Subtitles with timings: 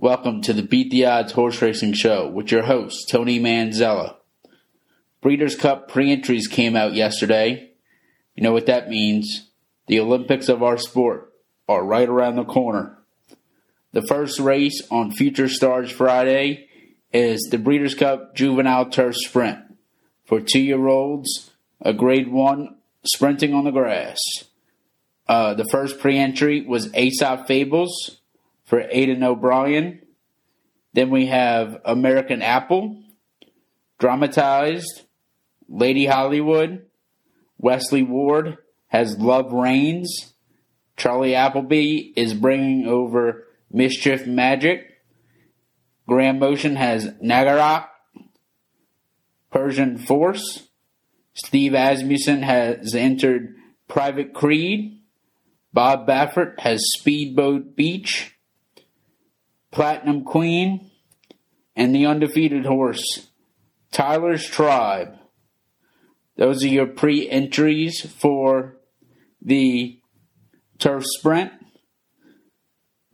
[0.00, 4.14] Welcome to the Beat the Odds Horse Racing Show with your host, Tony Manzella.
[5.20, 7.72] Breeders' Cup pre entries came out yesterday.
[8.36, 9.50] You know what that means.
[9.88, 11.32] The Olympics of our sport
[11.68, 12.96] are right around the corner.
[13.90, 16.68] The first race on Future Stars Friday
[17.12, 19.58] is the Breeders' Cup Juvenile Turf Sprint
[20.24, 24.20] for two year olds, a grade one sprinting on the grass.
[25.26, 28.18] Uh, the first pre entry was Aesop Fables
[28.68, 30.02] for Aidan O'Brien.
[30.92, 33.02] Then we have American Apple,
[33.98, 35.02] dramatized.
[35.70, 36.86] Lady Hollywood,
[37.58, 40.32] Wesley Ward has Love Reigns.
[40.96, 44.86] Charlie Appleby is bringing over Mischief Magic.
[46.06, 47.88] Graham Motion has Nagarak.
[49.50, 50.68] Persian Force.
[51.34, 53.54] Steve Asmussen has entered
[53.88, 55.02] Private Creed.
[55.72, 58.37] Bob Baffert has Speedboat Beach.
[59.70, 60.90] Platinum Queen,
[61.76, 63.28] and the undefeated horse,
[63.92, 65.18] Tyler's Tribe.
[66.36, 68.76] Those are your pre entries for
[69.42, 70.00] the
[70.78, 71.52] turf sprint.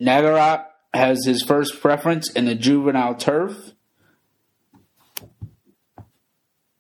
[0.01, 3.73] Nagarok has his first preference in the juvenile turf.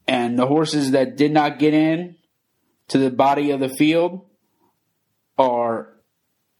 [0.06, 2.16] And the horses that did not get in
[2.88, 4.26] to the body of the field
[5.38, 5.94] are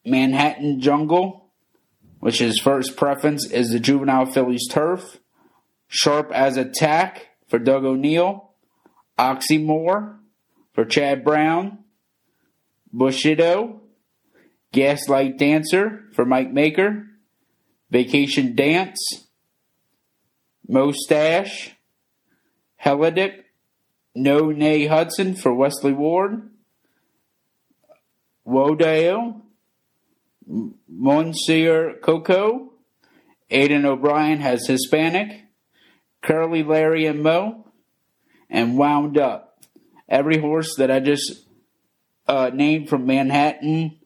[0.04, 1.43] Manhattan Jungle
[2.24, 5.18] which his first preference is the juvenile fillies turf.
[5.88, 8.54] Sharp as attack for Doug O'Neill.
[9.18, 10.20] Oxymore
[10.72, 11.80] for Chad Brown.
[12.90, 13.82] Bushido.
[14.72, 17.08] Gaslight Dancer for Mike Maker.
[17.90, 19.28] Vacation Dance.
[20.66, 21.76] Mustache.
[22.82, 23.42] Helidic.
[24.14, 26.48] No Nay Hudson for Wesley Ward.
[28.48, 29.43] Wodale.
[30.46, 32.72] Monsieur Coco.
[33.50, 35.44] Aidan O'Brien has Hispanic.
[36.22, 37.66] Curly, Larry, and Mo.
[38.50, 39.58] And Wound Up.
[40.08, 41.44] Every horse that I just
[42.26, 43.98] uh, named from Manhattan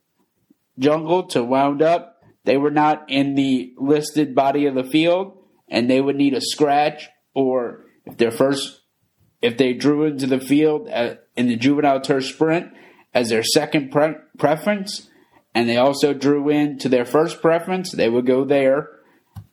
[0.78, 5.38] Jungle to Wound Up, they were not in the listed body of the field,
[5.68, 8.80] and they would need a scratch, or if they're first,
[9.42, 12.72] if they drew into the field at, in the juvenile turf sprint
[13.12, 15.07] as their second pre- preference,
[15.58, 18.90] and they also drew in to their first preference, they would go there,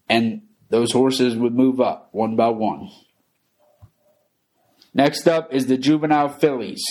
[0.07, 2.91] and those horses would move up one by one.
[4.93, 6.83] Next up is the juvenile fillies.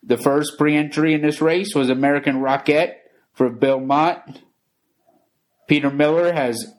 [0.00, 2.98] The first pre entry in this race was American Rocket
[3.32, 4.38] for Bill Mott.
[5.66, 6.72] Peter Miller has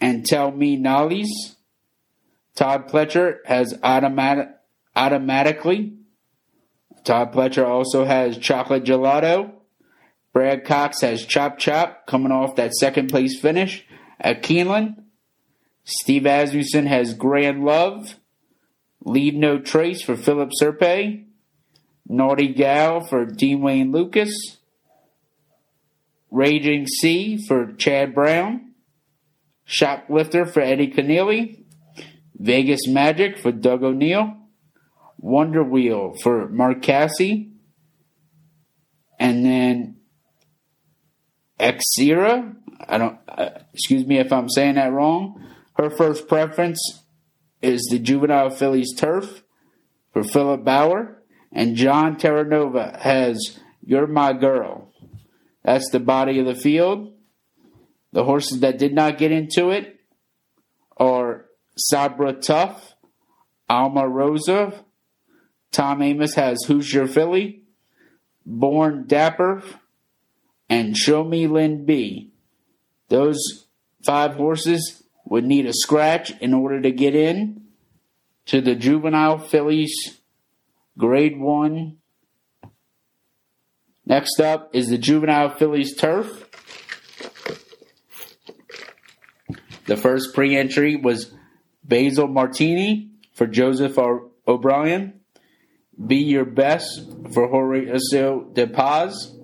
[0.00, 1.56] And Tell Me Nolies.
[2.54, 4.50] Todd Pletcher has automatic,
[4.94, 5.94] automatically.
[7.02, 9.50] Todd Pletcher also has Chocolate Gelato.
[10.34, 13.86] Brad Cox has Chop Chop coming off that second place finish
[14.20, 14.96] at Keeneland.
[15.84, 18.16] Steve Asmussen has Grand Love.
[19.04, 21.24] Leave No Trace for Philip Serpe.
[22.06, 23.54] Naughty Gal for D.
[23.54, 24.58] Wayne Lukas.
[26.32, 28.72] Raging Sea for Chad Brown.
[29.64, 31.64] Shoplifter for Eddie Kenneally.
[32.34, 34.36] Vegas Magic for Doug O'Neill.
[35.16, 37.46] Wonder Wheel for Mark Casse.
[39.20, 39.94] And then
[41.58, 42.54] Exira.
[42.88, 43.18] I don't.
[43.28, 45.44] Uh, excuse me if I'm saying that wrong.
[45.76, 47.02] Her first preference
[47.62, 49.42] is the juvenile fillies turf
[50.12, 51.22] for Philip Bauer,
[51.52, 54.92] and John Terranova has "You're My Girl."
[55.62, 57.14] That's the body of the field.
[58.12, 60.00] The horses that did not get into it
[60.96, 62.94] are Sabra Tough,
[63.68, 64.84] Alma Rosa.
[65.72, 67.62] Tom Amoss has Who's Your Filly?
[68.46, 69.62] Born Dapper
[70.68, 72.32] and Show Me Lynn B.
[73.08, 73.66] Those
[74.04, 77.62] five horses would need a scratch in order to get in
[78.46, 80.20] to the juvenile fillies
[80.98, 81.98] grade one.
[84.06, 86.44] Next up is the juvenile fillies turf.
[89.86, 91.32] The first pre entry was
[91.82, 93.98] Basil Martini for Joseph
[94.46, 95.20] O'Brien.
[96.06, 99.34] Be Your Best for Horacio De Paz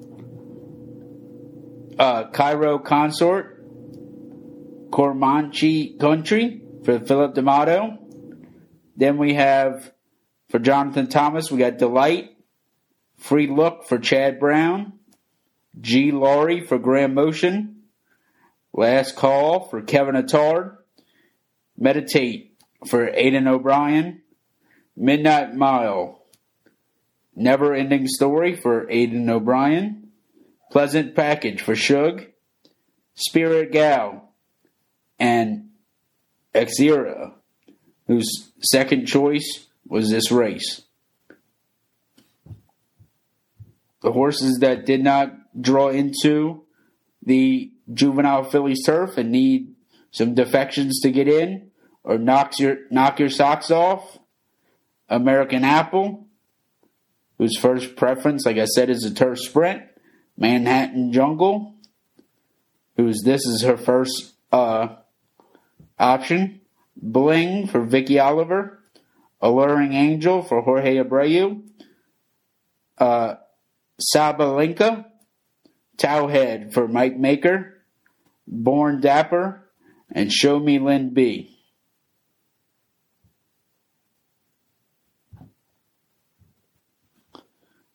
[1.98, 3.64] uh, Cairo Consort,
[4.90, 7.98] Comanche Country for Philip D'Amato.
[8.96, 9.92] Then we have
[10.48, 12.36] for Jonathan Thomas, we got Delight,
[13.18, 14.94] Free Look for Chad Brown,
[15.80, 16.10] G.
[16.10, 17.82] Laurie for Graham Motion,
[18.72, 20.76] Last Call for Kevin Attard,
[21.78, 22.58] Meditate
[22.88, 24.22] for Aidan O'Brien,
[24.96, 26.22] Midnight Mile,
[27.36, 29.99] Never Ending Story for Aidan O'Brien,
[30.70, 32.26] Pleasant Package for Shug.
[33.14, 34.32] Spirit Gal
[35.18, 35.70] and
[36.54, 37.32] Exira,
[38.06, 40.82] whose second choice was this race.
[44.02, 46.64] The horses that did not draw into
[47.22, 49.74] the juvenile fillies turf and need
[50.12, 51.70] some defections to get in
[52.02, 54.18] or knocks your knock your socks off.
[55.08, 56.26] American Apple,
[57.36, 59.82] whose first preference, like I said, is a turf sprint.
[60.40, 61.74] Manhattan Jungle,
[62.96, 64.96] who's this is her first uh,
[65.98, 66.62] option.
[66.96, 68.78] Bling for Vicky Oliver.
[69.42, 71.62] Alluring Angel for Jorge Abreu.
[72.98, 73.34] Uh,
[74.14, 75.06] Sabalenka.
[75.96, 77.82] Towhead for Mike Maker.
[78.46, 79.70] Born Dapper.
[80.10, 81.59] And Show Me Lynn B.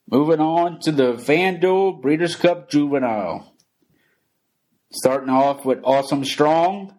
[0.10, 3.54] Moving on to the FanDuel Breeders' Cup Juvenile.
[4.92, 6.94] Starting off with Awesome Strong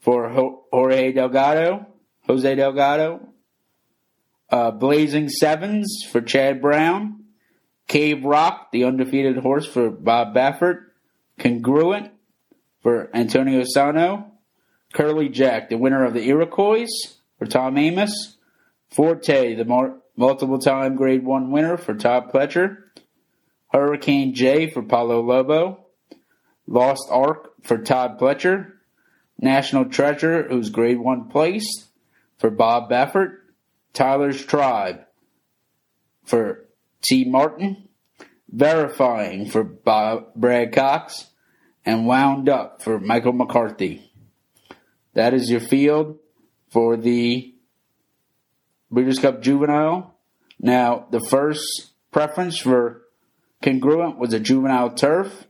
[0.00, 0.28] for
[0.72, 1.86] Jorge Delgado,
[2.26, 3.28] Jose Delgado.
[4.50, 7.24] Uh, Blazing Sevens for Chad Brown.
[7.86, 10.86] Cave Rock, the undefeated horse for Bob Baffert.
[11.38, 12.10] Congruent
[12.82, 14.32] for Antonio Sano.
[14.92, 16.88] Curly Jack, the winner of the Iroquois
[17.38, 18.10] for Tom Amoss.
[18.90, 22.76] Forte, the mar- multiple time grade one winner for Todd Pletcher.
[23.72, 25.86] Hurricane J for Paulo Lobo.
[26.66, 28.72] Lost Ark for Todd Pletcher.
[29.38, 31.86] National Treasure, who's grade one placed
[32.38, 33.38] for Bob Baffert.
[33.92, 35.00] Tyler's Tribe
[36.24, 36.68] for
[37.02, 37.24] T.
[37.24, 37.88] Martin.
[38.48, 41.28] Verifying for Bob, Brad Cox.
[41.84, 44.12] And Wound Up for Michael McCarthy.
[45.14, 46.18] That is your field
[46.70, 47.51] for the
[48.92, 50.14] Breeders' Cup Juvenile.
[50.60, 53.02] Now, the first preference for
[53.62, 55.46] Congruent was a juvenile turf.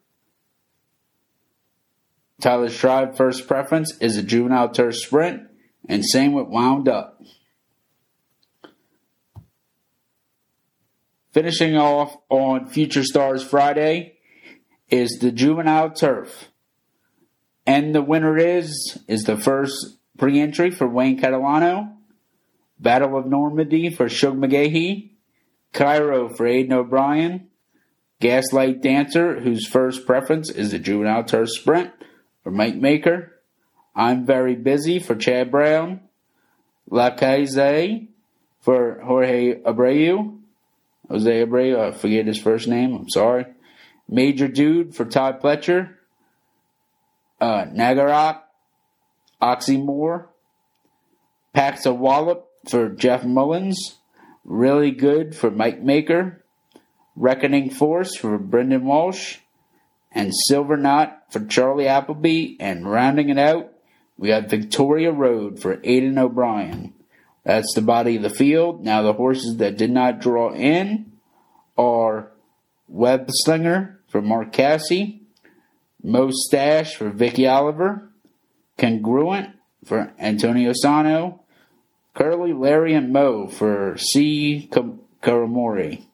[2.41, 5.43] Tyler Tribe first preference is a juvenile turf sprint,
[5.89, 7.21] and same with Wound Up.
[11.33, 14.19] Finishing off on Future Stars Friday
[14.91, 16.49] is the juvenile turf.
[17.67, 21.97] And the winner is is the first pre-entry for Wayne Catalano.
[22.83, 25.11] Battle of Normandy for Shug McGaughey,
[25.73, 27.49] Cairo for Aidan O'Brien,
[28.21, 31.93] Gaslight Dancer, whose first preference is the juvenile turf sprint
[32.43, 33.33] for Mike Maker,
[33.95, 36.01] I'm Very Busy for Chad Brown,
[36.91, 38.09] La Caise
[38.61, 40.39] for Jorge Abreu,
[41.09, 43.47] Jose Abreu, I forget his first name, I'm sorry.
[44.09, 45.95] Major Dude for Todd Pletcher,
[47.41, 48.41] uh, Nagarock,
[49.41, 50.27] Oxymore,
[51.53, 53.99] Pax of Wallop for Jeff Mullins.
[54.45, 56.45] Really good for Mike Maker.
[57.15, 59.39] Reckoning Force for Brendan Walsh.
[60.11, 62.57] And Silver Knot for Charlie Appleby.
[62.61, 63.73] And rounding it out,
[64.17, 66.95] we got Victoria Road for Aidan O'Brien.
[67.45, 68.85] That's the body of the field.
[68.85, 71.13] Now the horses that did not draw in
[71.77, 72.31] are
[72.89, 75.19] Web Slinger for Mark Casse,
[76.31, 78.11] Stash for Vicky Oliver,
[78.79, 81.42] Congruent for Antonio Sano,
[82.15, 84.69] Curly, Larry, and Mo for C.
[85.23, 86.05] Karamori.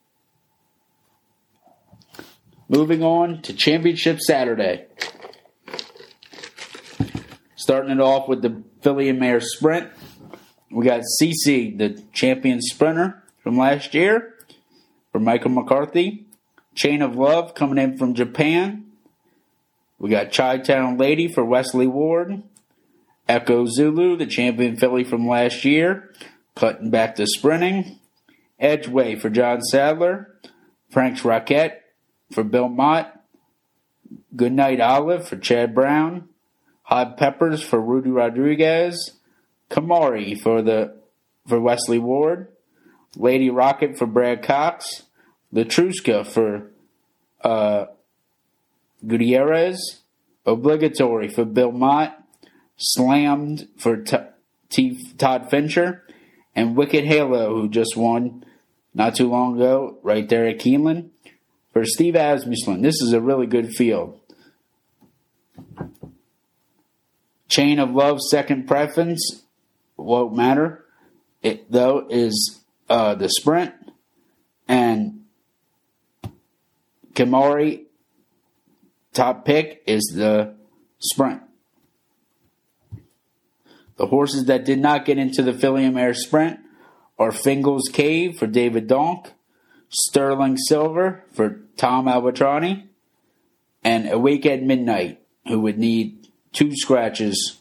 [2.68, 4.86] Moving on to Championship Saturday.
[7.56, 9.90] Starting it off with the Filly and Mare Sprint.
[10.70, 14.34] We got Ce Ce, the champion sprinter from last year,
[15.10, 16.26] for Michael McCarthy.
[16.74, 18.84] Chain of Love coming in from Japan.
[19.98, 22.42] We got Chi Town Lady for Wesley Ward.
[23.28, 26.14] Echo Zulu, the champion filly from last year,
[26.54, 27.98] cutting back to sprinting.
[28.60, 30.34] Edgeway for John Sadler.
[30.90, 31.82] Frank's Rocket
[32.32, 33.14] for Bill Mott.
[34.34, 36.28] Goodnight Olive for Chad Brown.
[36.82, 39.12] Hot Peppers for Rudy Rodriguez.
[39.70, 40.96] Kimari for the
[41.46, 42.48] for Wesley Ward.
[43.16, 45.02] Lady Rocket for Brad Cox.
[45.52, 46.70] Latruska for
[47.42, 47.86] uh,
[49.06, 50.00] Gutierrez.
[50.46, 52.17] Obligatory for Bill Mott
[52.78, 54.16] slammed for T-
[54.70, 56.04] T- Todd Fincher,
[56.54, 58.44] and Wicked Halo, who just won
[58.94, 61.10] not too long ago, right there at Keeneland,
[61.72, 62.82] for Steve Asmussen.
[62.82, 64.18] This is a really good field.
[67.48, 69.44] Chain of Love, second preference,
[69.96, 70.84] won't matter.
[71.42, 73.74] It though is uh, the sprint,
[74.66, 75.24] and
[77.14, 77.84] Kimari
[79.12, 80.54] top pick is the
[80.98, 81.42] sprint.
[83.98, 86.60] The horses that did not get into the Filly Mare Sprint
[87.18, 89.32] are Fingal's Cave for David Donk,
[89.90, 92.86] Sterling Silver for Tom Albertrani,
[93.82, 97.58] and Awake at Midnight, who would need two scratches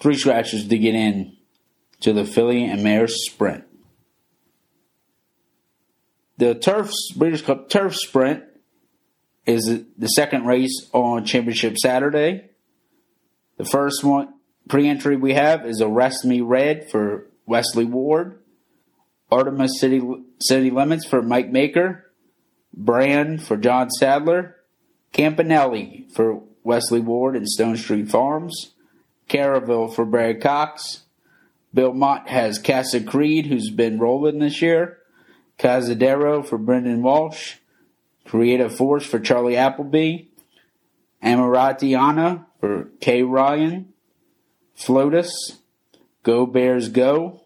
[0.00, 1.34] three scratches to get in
[2.00, 3.64] to the Filly and Mare Sprint.
[6.36, 8.44] The Turf Breeders' Cup Turf Sprint
[9.46, 9.64] is
[9.96, 12.50] the second race on Championship Saturday.
[13.56, 14.33] The first one
[14.68, 18.38] pre-entry we have is Arrest Me Red for Wesley Ward,
[19.30, 20.00] Artemis City
[20.40, 22.10] City Limits for Mike Maker,
[22.72, 24.56] Brand for John Sadler,
[25.12, 28.72] Campanelli for Wesley Ward and Stone Street Farms,
[29.28, 31.02] Caraville for Brad Cox.
[31.72, 34.98] Bill Mott has Casa Creed, who's been rolling this year.
[35.58, 37.56] Cazadero for Brendan Walsh.
[38.24, 40.26] Creative Force for Charlie Appleby.
[41.22, 43.93] Emaraaty Ana for Kay Ryan.
[44.76, 45.30] Flotus.
[46.22, 47.42] Go Bears Go.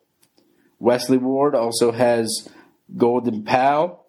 [0.79, 2.49] Wesley Ward also has
[2.97, 4.05] Golden Pal,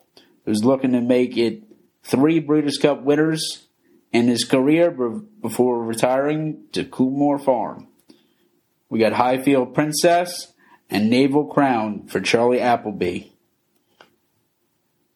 [0.45, 1.63] who's looking to make it
[2.03, 3.67] three Breeders' Cup winners
[4.11, 7.87] in his career before retiring to Coolmore Farm.
[8.89, 10.53] We got Highfield Princess
[10.89, 13.25] and Naval Crown for Charlie Appleby.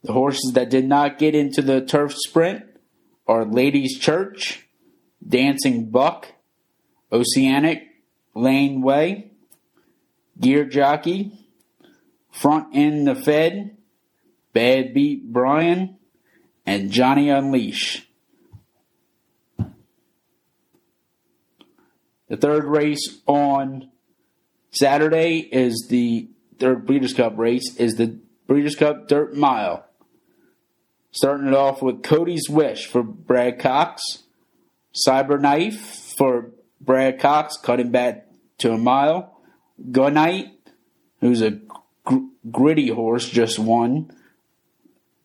[0.03, 2.65] The horses that did not get into the turf sprint
[3.25, 4.67] are Ladies Church,
[5.25, 6.33] Dancing Buck,
[7.11, 7.87] Oceanic,
[8.33, 9.31] Lane Way,
[10.39, 11.31] Gear Jockey,
[12.31, 13.77] Front End the Fed,
[14.53, 15.97] Bad Beat Brian,
[16.65, 18.07] and Johnny Unleash.
[22.29, 23.91] The third race on
[24.71, 29.85] Saturday is the third Breeders' Cup race is the Breeders' Cup Dirt Mile.
[31.11, 34.23] Starting it off with Cody's Wish for Brad Cox,
[35.07, 36.51] Cyber Knife for
[36.83, 38.27] Brad Cox, cutting back
[38.59, 39.39] to a mile.
[39.91, 40.51] Gunite,
[41.21, 41.51] who's a
[42.03, 44.11] gr- gritty horse, just won.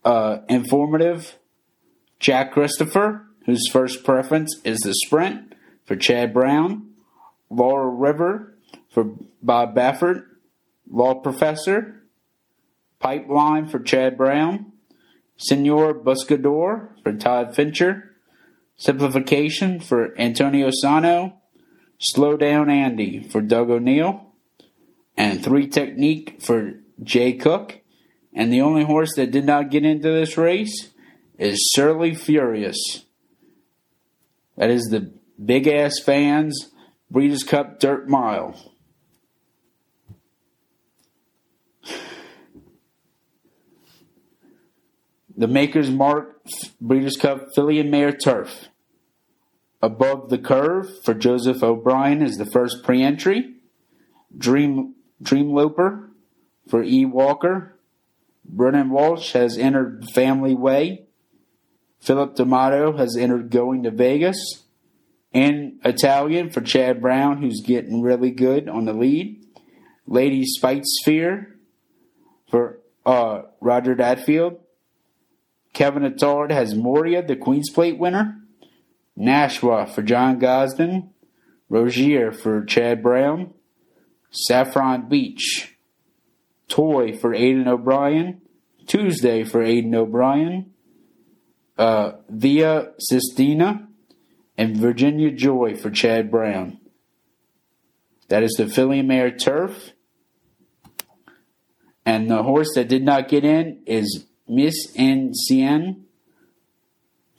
[0.04, 1.36] Uh, informative,
[2.20, 6.90] Jack Christopher, whose first preference is the sprint for Chad Brown.
[7.50, 8.56] Laurel River
[8.88, 9.12] for
[9.42, 10.24] Bob Baffert.
[10.90, 12.02] Law Professor.
[13.00, 14.72] Pipeline for Chad Brown.
[15.36, 18.16] Senor Buscador for Todd Fincher.
[18.76, 21.40] Simplification for Antonio Sano.
[21.98, 24.24] Slow Down Andy for Doug O'Neill
[25.16, 27.80] and three technique for Jay Cook.
[28.32, 30.90] And the only horse that did not get into this race
[31.38, 33.04] is Surly Furious.
[34.56, 35.12] That is the
[35.44, 36.70] big ass fans
[37.10, 38.74] Breeders' Cup Dirt Mile.
[45.36, 46.42] The Maker's Mark
[46.80, 48.68] Breeders' Cup Filly and Mare Turf.
[49.80, 53.54] Above the curve for Joseph O'Brien is the first pre entry.
[54.36, 56.08] Dream Dreamloper
[56.68, 57.04] for E.
[57.04, 57.76] Walker.
[58.44, 61.06] Brendan Walsh has entered Family Way.
[62.00, 64.64] Philip D'Amato has entered Going to Vegas.
[65.32, 69.44] In Italian for Chad Brown, who's getting really good on the lead.
[70.06, 71.52] Lady Speightspeare
[72.50, 74.58] for uh, Roger Attfield.
[75.74, 78.40] Kevin Attard has Moira, the Queen's Plate winner.
[79.18, 81.10] Nashwa for John Gosden.
[81.68, 83.52] Rogier for Chad Brown.
[84.30, 85.76] Saffron Beach.
[86.68, 88.40] Toy for Aidan O'Brien.
[88.86, 90.72] Tuesday for Aidan O'Brien.
[91.76, 93.88] Uh, Via Sistina.
[94.56, 96.78] And Virginia Joy for Chad Brown.
[98.28, 99.92] That is the Filly Mare Turf.
[102.04, 106.06] And the horse that did not get in is Mise En Scene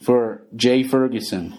[0.02, 1.58] for Jay Ferguson.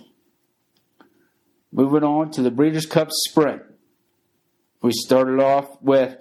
[1.72, 3.62] Moving on to the Breeders' Cup Sprint
[4.82, 6.16] we started off with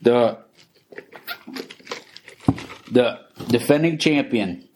[0.00, 0.38] the
[2.90, 4.68] the defending champion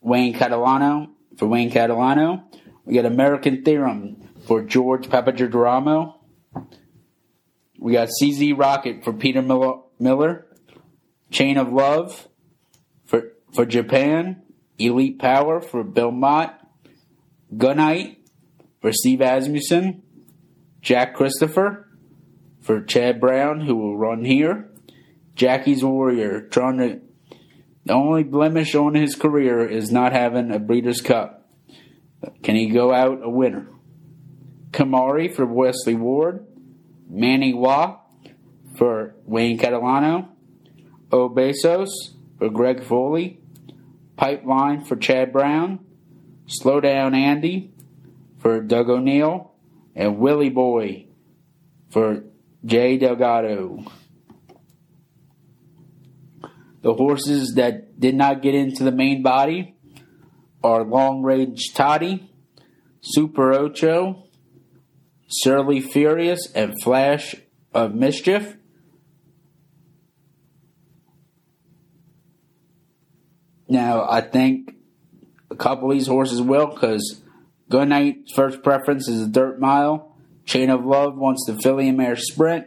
[0.00, 2.44] Wayne Catalano for Wayne Catalano.
[2.84, 6.14] We got American Theorem for George Papageramo.
[7.78, 10.46] We got CZ Rocket for Peter Miller.
[11.30, 12.28] Chain of Love
[13.04, 14.42] for for Japan.
[14.78, 16.56] Elite Power for Bill Mott.
[17.54, 18.16] Gunite
[18.80, 20.02] for Steve Asmussen.
[20.80, 21.88] Jack Christopher
[22.60, 24.70] for Chad Brown, who will run here.
[25.34, 27.00] Jackie's Warrior, trying to.
[27.84, 31.50] The only blemish on his career is not having a Breeders' Cup.
[32.42, 33.68] Can he go out a winner?
[34.70, 36.46] Kimari for Wesley Ward.
[37.08, 37.98] Manny Wah
[38.76, 40.28] for Wayne Catalano.
[41.10, 41.88] O Besos
[42.38, 43.40] for Greg Foley.
[44.16, 45.80] Pipeline for Chad Brown.
[46.46, 47.69] Slow Down Andy
[48.40, 49.54] for Doug O'Neill.
[49.94, 51.08] And Willie Boy
[51.90, 52.24] for
[52.64, 53.84] Jay Delgado.
[56.82, 59.74] The horses that did not get into the main body
[60.62, 62.30] are Long Range Toddy,
[63.00, 64.24] Super Ocho,
[65.28, 67.34] Surly Furious, and Flash
[67.74, 68.56] of Mischief.
[73.68, 74.74] Now, I think
[75.50, 77.22] a couple of these horses will because
[77.70, 80.16] Goodnight's first preference is a dirt mile.
[80.44, 82.66] Chain of Love wants the filly and mare sprint.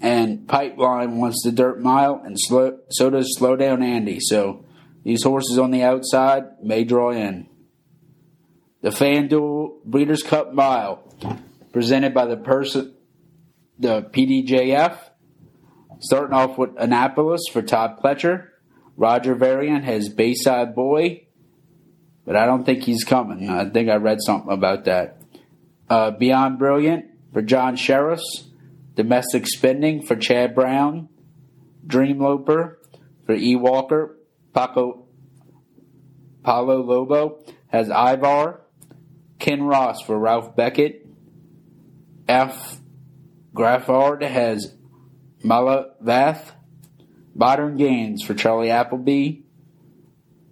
[0.00, 2.22] And Pipeline wants the dirt mile.
[2.24, 4.20] And slow, so does Slow Down Andy.
[4.20, 4.64] So
[5.02, 7.48] these horses on the outside may draw in.
[8.82, 11.02] The FanDuel Breeders' Cup Mile,
[11.72, 12.94] presented by the person,
[13.78, 14.98] the PDJF.
[15.98, 18.50] Starting off with Annapolis for Todd Pletcher.
[18.96, 21.25] Roger Varian has Bayside Boy,
[22.26, 23.48] but I don't think he's coming.
[23.48, 25.22] I think I read something about that.
[25.88, 28.48] Uh, Beyond Brilliant for John Shirreffs.
[28.96, 31.08] Domestic Spending for Chad Brown.
[31.86, 32.76] Dreamloper
[33.24, 33.54] for E.
[33.54, 34.18] Walker.
[34.52, 35.06] Paco,
[36.42, 38.62] Paulo Lobo has Ivar.
[39.38, 41.06] Kinross for Ralph Beckett.
[42.26, 42.80] F.
[43.54, 44.74] Graffard has
[45.44, 46.52] Malavath.
[47.34, 49.42] Modern Games for Charlie Appleby.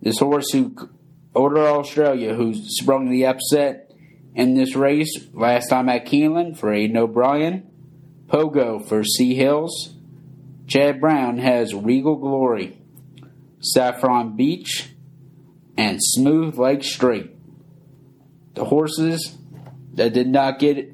[0.03, 0.75] This horse who
[1.35, 3.93] Order Australia, who sprung the upset
[4.35, 7.71] in this race last time at Keeneland for Aidan O'Brien.
[8.27, 9.35] Pogo for C.
[9.35, 9.95] Hills.
[10.67, 12.79] Chad Brown has Regal Glory.
[13.61, 14.95] Saffron Beach
[15.77, 17.31] and Smooth Like Strait.
[18.55, 19.37] The horses
[19.95, 20.89] that did not get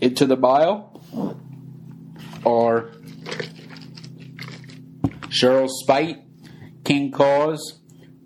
[0.00, 1.02] into the mile
[2.44, 2.90] are
[5.28, 6.22] Cheryl Spite,
[6.84, 7.80] King Cause,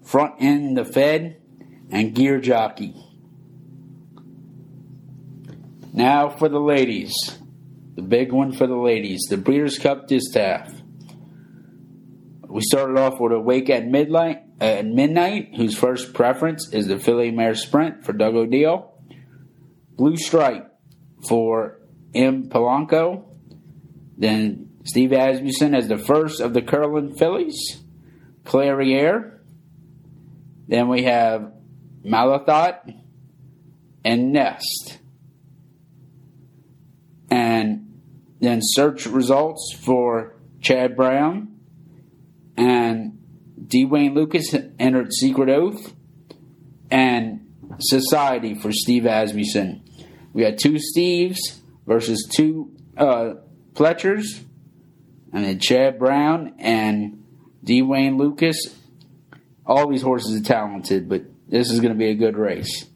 [0.05, 1.41] Front End the Fed,
[1.91, 2.95] and Gear Jockey.
[5.93, 7.15] Now for the ladies.
[7.95, 9.23] The big one for the ladies.
[9.31, 10.71] The Breeders' Cup Distaff.
[12.47, 16.87] We started off with a wake at midnight, uh, at midnight, whose first preference is
[16.87, 18.93] the Filly Mare Sprint for Doug O'Neill.
[19.97, 20.71] Blue Stripe
[21.27, 21.81] for
[22.15, 22.51] M.
[22.51, 23.25] Polanco.
[24.19, 27.83] Then Steve Asmussen as the first of the Curlin fillies.
[28.45, 29.39] Clairiere.
[30.69, 31.53] Then we have
[32.07, 32.95] Malathaat
[34.05, 34.99] and Nest.
[37.31, 38.01] And
[38.41, 41.57] then search results for Chad Brown
[42.57, 43.19] and
[43.67, 43.85] D.
[43.85, 45.95] Wayne Lukas entered Secret Oath
[46.91, 47.47] and
[47.79, 49.83] Society for Steve Asmussen.
[50.33, 51.39] We had two Steves
[51.87, 53.35] versus two uh,
[53.75, 54.45] Pletchers,
[55.33, 57.25] and then Chad Brown and
[57.65, 57.83] D.
[57.83, 58.75] Wayne Lukas.
[59.67, 62.87] All these horses are talented, but this is going to be a good race.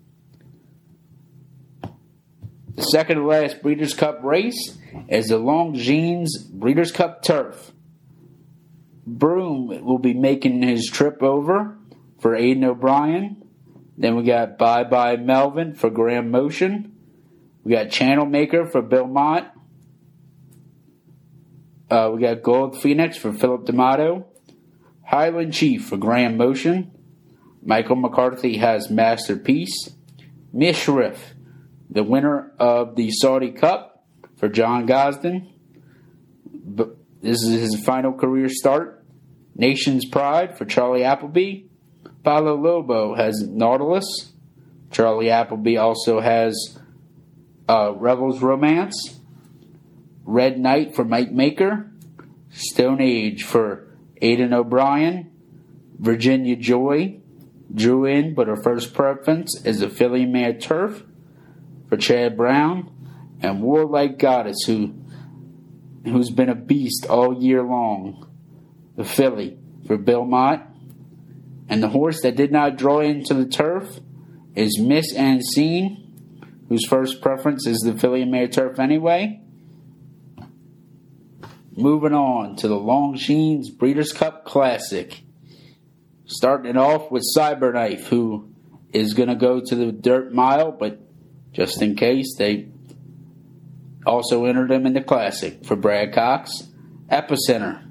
[2.74, 7.72] The second to last Breeders' Cup race is the Longines Breeders' Cup Turf.
[9.06, 11.76] Broome will be making his trip over
[12.20, 13.42] for Aidan O'Brien.
[13.98, 16.96] Then we got Bye Bye Melvin for Graham Motion.
[17.64, 19.52] We got Channel Maker for Bill Mott.
[21.90, 24.26] Uh, we got Gold Phoenix for Philip D'Amato.
[25.04, 26.92] Highland Chief for Graham Motion.
[27.62, 29.90] Michael McCarthy has Masterpiece.
[30.55, 31.18] Mishriff,
[31.88, 34.05] the winner of the Saudi Cup
[34.37, 35.53] for John Gosden.
[37.23, 39.05] This is his final career start.
[39.55, 41.64] Nation's Pride for Charlie Appleby.
[42.25, 44.33] Paulo Lobo has Nautilus.
[44.90, 46.79] Charlie Appleby also has
[47.68, 49.20] uh, Rebels Romance.
[50.25, 51.90] Red Knight for Mike Maker.
[52.51, 53.87] Stone Age for
[54.20, 55.31] Aidan O'Brien.
[55.99, 57.19] Virginia Joy
[57.74, 61.02] drew in, but her first preference is the filly mare turf
[61.88, 62.90] for Chad Brown.
[63.42, 64.94] And Warlike Goddess, who
[66.04, 68.26] who's been a beast all year long.
[68.96, 70.66] The filly for Bill Mott.
[71.68, 74.00] And the horse that did not draw into the turf
[74.54, 79.40] is Mise En Scene, whose first preference is the filly mare turf anyway.
[81.76, 85.22] Moving on to the Longines Breeders' Cup Classic.
[86.33, 88.55] Starting it off with Cyberknife, who
[88.93, 91.01] is going to go to the dirt mile, but
[91.51, 92.69] just in case, they
[94.07, 96.69] also entered him in the Classic for Brad Cox.
[97.11, 97.83] Epicenter,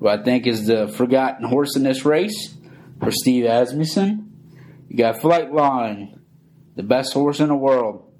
[0.00, 2.56] who I think is the forgotten horse in this race
[2.98, 4.32] for Steve Asmussen.
[4.88, 6.18] You got Flightline,
[6.74, 8.12] the best horse in the world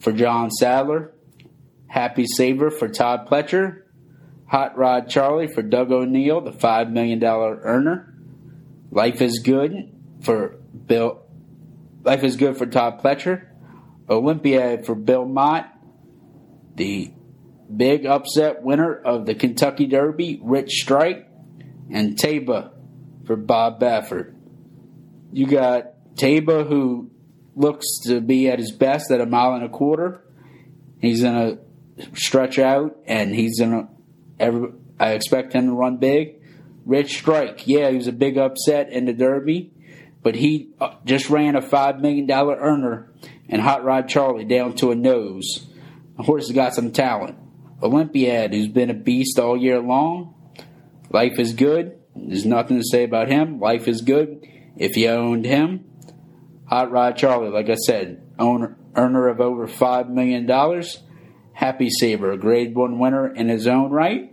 [0.00, 1.14] for John Sadler.
[1.86, 3.82] Happy Saver for Todd Pletcher.
[4.46, 8.07] Hot Rod Charlie for Doug O'Neill, the $5 million earner.
[8.90, 11.22] Life is Good for Bill.
[12.02, 13.46] Life is Good for Todd Pletcher.
[14.08, 15.72] Olympiad for Bill Mott.
[16.76, 17.12] The
[17.74, 21.28] big upset winner of the Kentucky Derby, Rich Strike.
[21.90, 22.72] And Taiba
[23.26, 24.34] for Bob Baffert.
[25.32, 27.10] You got Taiba, who
[27.54, 30.22] looks to be at his best at a mile and a quarter.
[31.00, 31.58] He's gonna
[32.14, 33.88] stretch out, and he's gonna.
[34.40, 36.37] I expect him to run big.
[36.88, 39.70] Rich Strike, yeah, he was a big upset in the Derby,
[40.22, 43.12] but he uh, just ran a five million dollar earner
[43.46, 45.66] and Hot Rod Charlie down to a nose.
[46.16, 47.36] The horse has got some talent.
[47.82, 50.34] Olympiad, who's been a beast all year long.
[51.10, 51.98] Life is good.
[52.16, 53.60] There's nothing to say about him.
[53.60, 55.84] Life is good if you owned him.
[56.68, 60.48] Hot Rod Charlie, like I said, owner, earner of over $5 million.
[61.52, 64.32] Happy Saver, a grade one winner in his own right.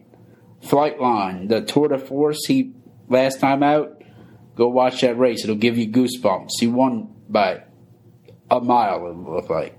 [0.64, 2.74] Flightline, the tour de force he
[3.08, 4.02] last time out.
[4.56, 5.44] Go watch that race.
[5.44, 6.52] It'll give you goosebumps.
[6.60, 7.64] He won by
[8.50, 9.78] a mile, it looked like.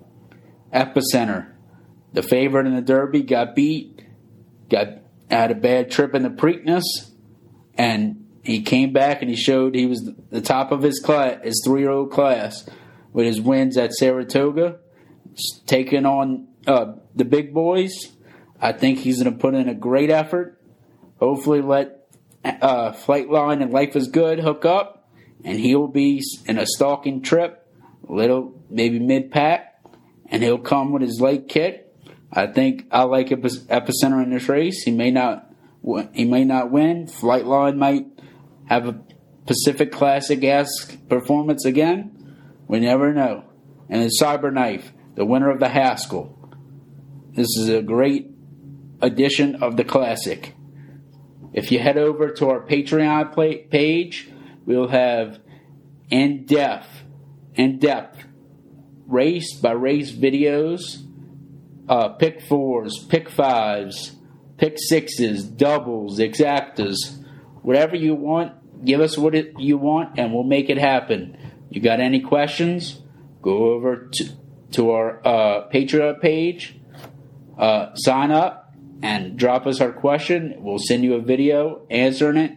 [0.73, 1.53] Epicenter,
[2.13, 4.03] the favorite in the Derby, got beat,
[4.69, 4.89] got
[5.31, 6.85] had a bad trip in the Preakness,
[7.77, 11.63] and he came back and he showed he was the top of his class, his
[11.65, 12.69] three year old class,
[13.13, 14.79] with his wins at Saratoga,
[15.67, 17.93] taking on uh, the big boys.
[18.61, 20.56] I think he's going to put in a great effort.
[21.19, 22.09] Hopefully, let
[22.45, 25.09] uh, Flightline and Life is Good hook up,
[25.45, 27.67] and he'll be in a stalking trip,
[28.03, 29.81] little maybe mid pack,
[30.27, 31.83] and he'll come with his late kick.
[32.33, 34.83] I think I like Epicenter in this race.
[34.83, 35.51] He may not
[36.13, 37.07] he may not win.
[37.07, 38.07] Flightline might
[38.67, 39.01] have a
[39.47, 42.13] Pacific Classic esque performance again.
[42.67, 43.45] We never know.
[43.89, 46.33] And then Cyberknife, the winner of the Haskell.
[47.33, 48.31] This is a great
[49.01, 50.55] edition of the Classic.
[51.57, 54.29] If you head over to our Patreon page,
[54.67, 55.41] we'll have
[56.11, 56.89] in depth,
[57.55, 58.25] in depth
[59.07, 61.03] race by race videos,
[61.89, 64.17] uh, pick fours, pick fives,
[64.59, 67.25] pick sixes, doubles, exactas,
[67.63, 68.85] whatever you want.
[68.85, 71.39] Give us what it, you want, and we'll make it happen.
[71.71, 73.01] You got any questions?
[73.41, 74.25] Go over to,
[74.73, 76.79] to our uh, Patreon page,
[77.59, 78.66] uh, sign up,
[79.03, 80.55] and drop us our question.
[80.59, 82.53] We'll send you a video answering it,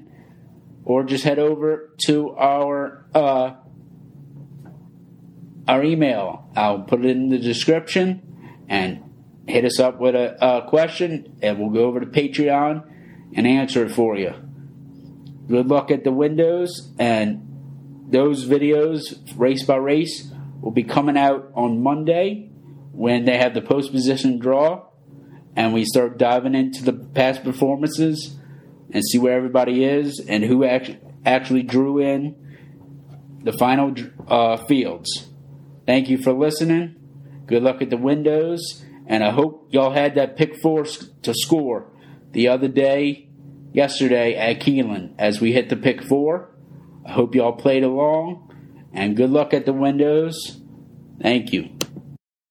[0.84, 3.56] or just head over to our uh,
[5.68, 6.50] our email.
[6.56, 9.04] I'll put it in the description and
[9.48, 12.84] hit us up with a, a question, and we'll go over to Patreon
[13.34, 14.34] and answer it for you.
[15.48, 17.46] Good luck at the windows, and
[18.10, 22.50] those videos, race by race, will be coming out on Monday
[22.92, 24.89] when they have the post position draw,
[25.60, 28.38] and we start diving into the past performances
[28.92, 32.34] and see where everybody is and who actually actually drew in
[33.44, 33.94] the final
[34.30, 35.28] uh, fields.
[35.86, 36.96] Thank you for listening.
[37.46, 41.92] Good luck at the windows and I hope y'all had that pick four to score
[42.32, 43.28] the other day,
[43.74, 46.56] yesterday at Keeneland as we hit the pick four.
[47.06, 50.62] I hope y'all played along and good luck at the windows.
[51.22, 51.79] Thank you.